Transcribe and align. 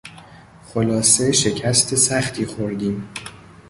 خلاصه 0.65 1.31
شکست 1.31 1.95
سختی 1.95 2.45
خوردیم. 2.45 3.09